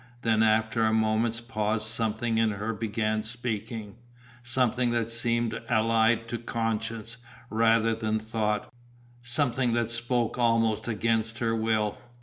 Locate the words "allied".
5.69-6.27